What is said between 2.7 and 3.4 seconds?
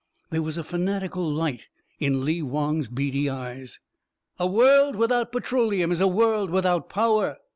beady